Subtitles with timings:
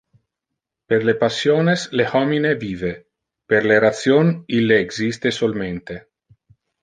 [0.91, 2.93] Per le passiones le homine vive;
[3.53, 6.01] per le ration ille existe solmente.